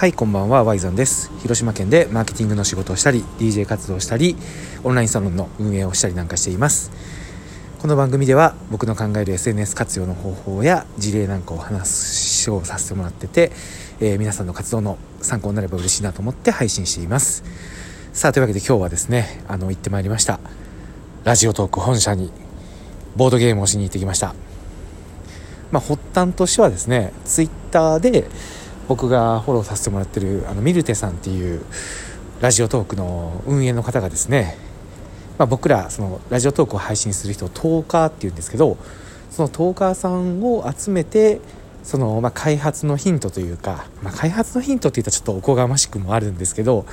[0.00, 1.30] はいこんばんはワイゾンです。
[1.42, 4.34] 広島県でマーケティングの仕事をしたり DJ 活動をしたり
[4.82, 6.90] オンラインサロンの運営をしたりなんかしています。
[7.82, 13.52] この番組では僕の考える SNS 活用の方法や事例なんかを話をさせてもらってて、
[14.00, 17.44] えー、皆さんの活動の参考になれば嬉しいなと思って配信しています。
[18.14, 20.40] さあというわけで今日はですねあの行ってまいりました。
[21.24, 22.32] ラジオトーク本社に
[23.16, 24.34] ボードゲームをしに行ってきました。
[25.70, 28.24] まあ、発端としてはですねツイッターで
[28.90, 31.62] 僕がフォローさせてもらってるあのミルテさんっていう
[32.40, 34.56] ラジオトークの運営の方がですね、
[35.38, 38.78] まあ、僕らそのラジオトークを配信する人をトーカーっていうんですけど
[39.30, 41.40] そのトーカーさんを集めて
[41.84, 46.84] その、まあ、開発のヒントというか、まあ、開発のヒントって言ったらちょっとおこがましくもあるんですけど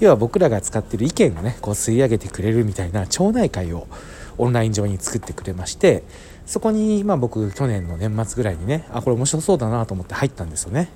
[0.00, 3.88] 要は僕らが使ってる意見をねこう吸い上げてくれるみたいな町内会を
[4.38, 6.02] オンライン上に作ってくれまして
[6.46, 10.88] そこに、まあ、僕去年の年末ぐらいにねあこれ面白そうだなと思って入ったんですよね。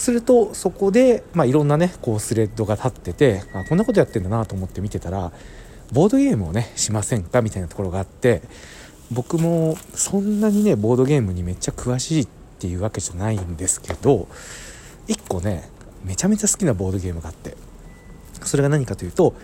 [0.00, 5.32] するとそこで、まあ、いろんなねこうスレッドが立っててあこんなことやってんだなと思って見てたら
[5.92, 8.42] ボードゲームをねしませんかみたいなところがあって
[9.12, 14.28] 僕もそんなにねボードゲームにめっちゃ詳しいっていうわけじゃないんですけど
[15.08, 15.68] 1個ね
[16.04, 17.56] めちゃめちゃ好きなボードゲームがあって
[18.42, 19.34] それが何かというと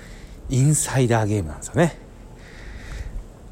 [0.48, 1.98] インサイダーゲームなんですよね。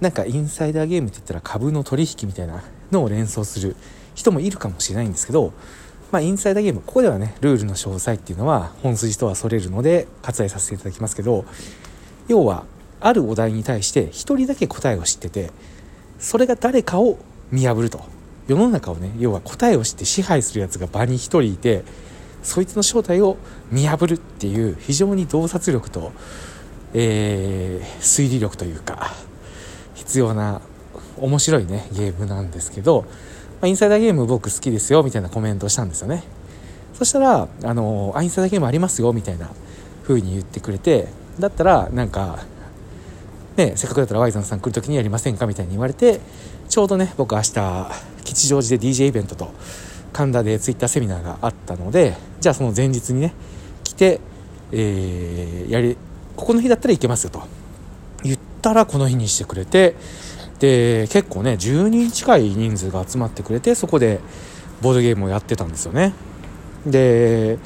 [0.00, 3.74] なんかインサイダーゲームって言ったら株の取引みたいなのを連想する
[4.14, 5.52] 人もいるかもしれないんですけど、
[6.12, 11.44] まあ、インサイダーゲームここではねルールの詳細っていうのは本筋とはそれるので割愛させていただきますけど
[12.28, 12.64] 要は
[13.00, 15.50] あるお題に対して1人だけ答えを知ってて
[16.18, 17.18] それが誰かを
[17.50, 18.14] 見破ると。
[18.46, 21.82] 世の中をね要は答えを知って支配するやつが場に1人いて
[22.42, 23.38] そいつの正体を
[23.70, 26.12] 見破るっていう非常に洞察力と、
[26.92, 29.14] えー、推理力というか
[29.94, 30.60] 必要な
[31.16, 33.06] 面白いねゲームなんですけど、
[33.64, 36.22] あ、インサイダーゲーム僕好きですよみたいなコメントをしたんですよね。
[36.94, 39.50] そしたらあのあインサイダーゲームありますよみたいな
[40.04, 42.38] 風に言ってくれてだったらなんか
[43.56, 46.20] ねせっかくだったらワイザンさん来る時にやりませんかみたいに言われて
[46.68, 47.90] ちょうどね僕明日
[48.24, 49.50] 吉祥寺で DJ イベントと
[50.12, 53.34] 神田でツイッターセミナーがあったのでじゃあその前日にね
[53.82, 54.20] 来て、
[54.70, 55.96] えー、やり
[56.36, 57.42] ここの日だったらいけますよと。
[58.22, 59.94] 言ったらこの日にしてくれて
[60.58, 64.20] で結構ね10人近い人数が集まってくれてそこで
[64.80, 66.12] ボードゲームをやってたんですよね。
[66.86, 67.58] で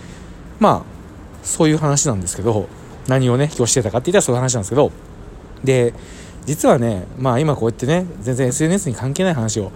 [0.59, 0.99] まあ
[1.43, 2.69] そういう話なんですけど
[3.07, 4.93] 何をね今日してたかって言ったらそういう話なんですけど
[5.65, 5.95] で
[6.47, 9.73] 実はねまあ今こうやってね全然 SNS に関係ない話を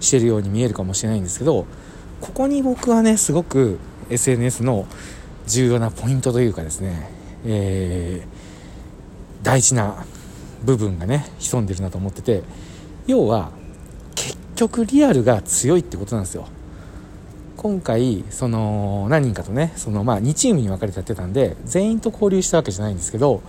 [0.00, 1.66] してるように見えるかもしれないんですけど
[2.20, 3.78] ここに僕はねすごく
[4.10, 4.86] SNS の
[5.46, 7.10] 重要なポイントというかですね、
[7.44, 10.04] えー、大事な
[10.64, 12.42] 部分がね潜んでるなと思ってて
[13.06, 13.50] 要は
[14.14, 16.48] 結局リアルが強いってことなんですよ。
[17.56, 23.42] 今回その何人かとねそのまあ2チームに分かれてやってたんで全員と交流したわけじゃないんですけど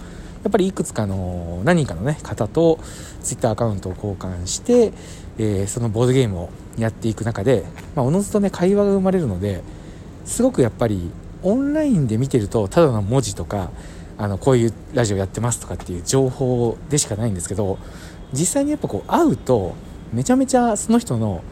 [0.44, 2.80] やっぱりいくつかの何人かのね方と
[3.22, 4.94] Twitter アカウントを交換して、
[5.38, 9.62] えー、そのボードゲームをやっていく中で、まあ、おのずとね会話が生まれるので
[10.26, 11.12] すごくやっぱり
[11.44, 13.72] オンラインで見てるとただの文字とか
[14.18, 17.78] あのこういうラジオやってますとかっていう情報でしかないんですけど
[18.34, 19.76] 実際にやっぱこう会うと
[20.12, 21.44] めちゃめちゃその人の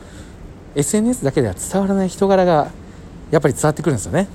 [0.75, 2.71] SNS だけでは伝わらない人柄が
[3.31, 4.27] やっぱり伝わってくるんですよね。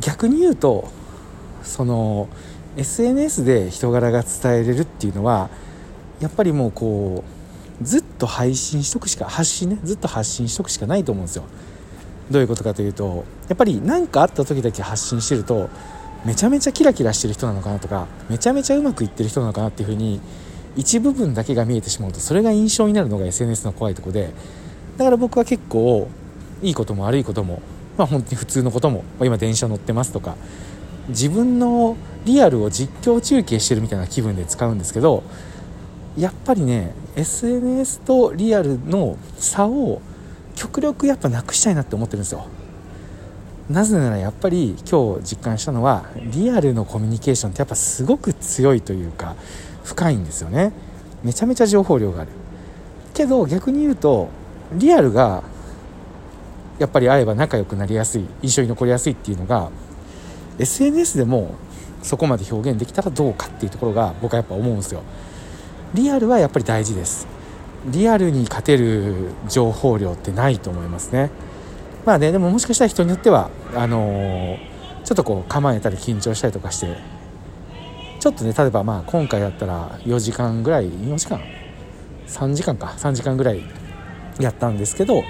[0.00, 0.88] 逆に言うと
[1.62, 2.28] その
[2.76, 5.48] SNS で人柄が伝えれるっていうのは
[6.20, 7.24] やっぱりもうこ
[7.80, 11.44] うずっと配信しとくしか発信ねずっと発信しとくしかないと思うんですよ。
[12.30, 15.68] どういうことかというとやっぱり何かあった時だけ発信してると
[16.24, 20.20] めちゃめちゃキラキラしてる人なのかなとかめちゃめちゃうまくいってる人なのかなっていうふうに
[20.76, 24.30] 一部分だけが見えてしまうとそれが印象になるのが SNS の怖いとこで
[24.96, 26.08] だから僕は結構
[26.62, 27.60] いいことも悪いことも
[27.96, 30.36] まあ本当に普通のことも今電車乗ってますとか
[31.08, 35.22] 自分のリアルを実況中継してるみたいな気分で使うんですけど
[36.16, 40.00] やっぱりね SNS とリアルの差を
[40.54, 42.46] 極力やっぱなくしたいなって思ってるんですよ。
[43.70, 49.36] なぜならやっぱり今日実感したのはリアルのコミュニケーションってやっぱすごく強いというか
[49.84, 50.72] 深いんですよね。
[51.22, 52.30] めちゃめちゃ情報量がある。
[53.14, 54.28] けど逆に言うと
[54.74, 55.42] リアルが
[56.78, 59.70] やっぱり会えば仲良くなりやすい印象に残りやすいっていうのが
[60.58, 61.54] SNS でも
[62.02, 65.02] そこまで表現できたらどうかっていうところが僕はやっぱ思うんですよ。
[65.94, 67.26] リアルはやっぱり大事です。
[67.86, 71.30] リアルに勝てる情報量ってないと思いますね。
[72.04, 74.58] まあねでももしかしたら人によってはあの、
[75.04, 76.96] ちょっとこう構えたり緊張したりとかして
[78.20, 81.40] ちょっとね例えばまあ今回だったら4時間ぐらい4時間
[82.26, 82.86] ？3時間か。
[82.96, 83.62] 3時間ぐらい
[84.40, 85.22] やったんですけど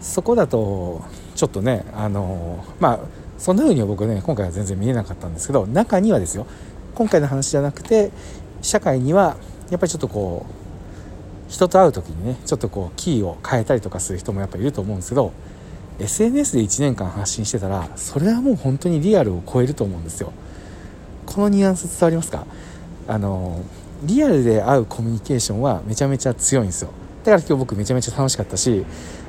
[0.00, 1.02] そこだと
[1.34, 3.00] ちょっとねあのまあ
[3.38, 6.46] そんな風には僕ね今回は全然見えなかったんですけど中にはですよ
[6.94, 8.12] 今回の話じゃなくて
[8.62, 9.36] 社会には
[9.70, 10.46] やっぱりちょっとこ
[11.48, 15.32] う人と会う時にねちょっとこうキーを変えたりとかする人もやっぱいると思うんですけど
[15.98, 20.32] SNS で1年間発信してたらそれはもう本当にリアルを超えると思うんですよ。
[21.26, 22.46] このニュアンス伝わりますか？
[23.06, 23.62] あの
[24.02, 26.90] リアルで会うコミュニケーションはめちゃめちゃ強いんですよ。
[27.24, 28.84] だから今日僕めちゃめちゃ楽しかったし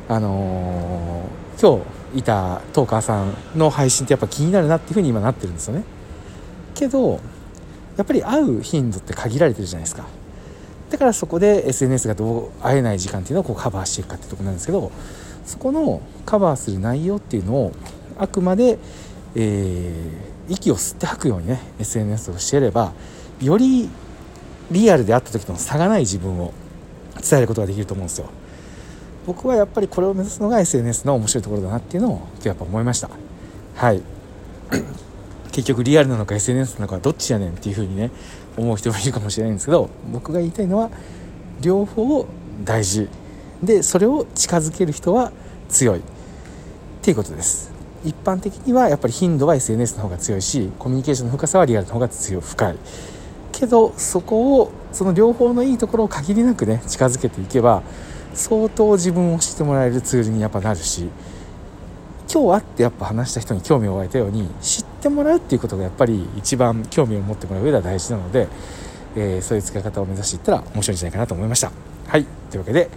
[0.10, 1.84] あのー、今
[2.14, 5.84] 日いたトーカーさんの配信ってやっぱ気になるなっていうふうに今なってるんですよね。
[6.74, 7.20] けど
[7.96, 10.06] やっぱり会う頻度って限られてるじゃないですか。
[10.90, 14.92] だからそこで SNS がどう会えない時間っていうのをこうカバーしていくかってとこなんですけど
[15.46, 17.72] そこのカバーする内容っていうのを
[18.18, 18.78] あくまで、
[19.36, 22.94] えー、息を吸って吐くようにね SNS をしていれば
[23.42, 23.90] より
[24.72, 26.54] リアルで会った時との差がない自分を
[27.22, 28.30] 伝えることができると思うんですよ。
[29.26, 33.10] 僕はやっぱりこれを目指すのが SNS の面白いところだなっていうのを今日やっぱ思いました。
[33.76, 34.02] はい。
[35.52, 38.12] 結局リアルなのか SNS なのかどっちやねんっていう風にね
[38.58, 40.90] 思う人もいるかもしれないんですけど僕が言いたいのは
[41.62, 42.26] 両方
[42.64, 43.08] 大事
[43.64, 45.32] でそれを近づける人は
[45.70, 46.00] 強い。
[46.00, 46.02] っ
[47.02, 47.72] ていうことです。
[48.04, 52.78] 一般的にはやっぱり頻度は SNS の方が強いしコミュニケーションの深さはリアルの方が強い深い。
[53.52, 57.84] けどそこをその両方のいいところを限りなくね近づけていけば
[58.34, 61.10] 相当自分を知ってもらえるツールにやっぱなるし
[62.32, 68.48] 今日会ってやっぱ話した人に興味を湧いたように知ってもらうっていうことがやっぱり一番興味を持ってもらう上では大事なので、
[69.16, 71.72] えー、そういう使い方を目指していったら面白いんじゃないかなと思いました。
[72.08, 72.26] はい。
[72.50, 72.90] というわけで、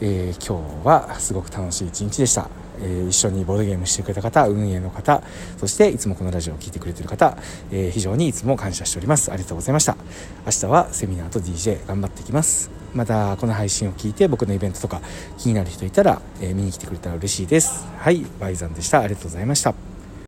[0.00, 2.48] えー、今日はすごく楽しい一日でした。
[2.82, 5.22] えー、一緒にボードゲームしてくれた方運営の方
[5.58, 7.36] そしていつもこのラジオを聴いてくれてる方、
[7.70, 9.30] えー、非常にいつも感謝しております。
[9.30, 9.96] ありがとうございました。
[10.46, 12.70] 明日はセミナーと DJ 頑張っていきます。
[12.94, 15.00] またこの配信を聞いて僕のイベントとか
[15.38, 17.86] 気になる人いたら、えー、見に来てくれたら嬉しいです。
[17.98, 19.00] はいバイザンでした。
[19.00, 19.89] ありがとうございました。